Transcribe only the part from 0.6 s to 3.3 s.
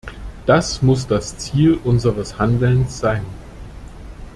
muss das Ziel unseres Handelns sein.